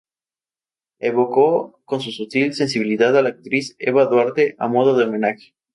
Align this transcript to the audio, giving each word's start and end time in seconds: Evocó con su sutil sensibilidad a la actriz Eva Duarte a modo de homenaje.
Evocó 0.97 1.79
con 1.85 2.01
su 2.01 2.09
sutil 2.09 2.55
sensibilidad 2.55 3.15
a 3.15 3.21
la 3.21 3.29
actriz 3.29 3.75
Eva 3.77 4.07
Duarte 4.07 4.55
a 4.57 4.67
modo 4.67 4.97
de 4.97 5.05
homenaje. 5.05 5.53